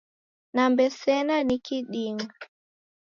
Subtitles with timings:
[0.53, 2.25] Nambe sena ni kiding’a